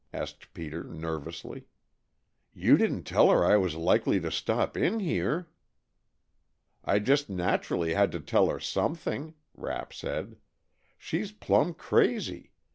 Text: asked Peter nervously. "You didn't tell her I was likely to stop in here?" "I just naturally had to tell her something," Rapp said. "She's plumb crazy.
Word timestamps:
asked 0.11 0.51
Peter 0.55 0.83
nervously. 0.83 1.67
"You 2.55 2.75
didn't 2.75 3.03
tell 3.03 3.29
her 3.29 3.45
I 3.45 3.55
was 3.57 3.75
likely 3.75 4.19
to 4.21 4.31
stop 4.31 4.75
in 4.75 4.99
here?" 4.99 5.47
"I 6.83 6.97
just 6.97 7.29
naturally 7.29 7.93
had 7.93 8.11
to 8.13 8.19
tell 8.19 8.49
her 8.49 8.59
something," 8.59 9.35
Rapp 9.53 9.93
said. 9.93 10.37
"She's 10.97 11.31
plumb 11.31 11.75
crazy. 11.75 12.51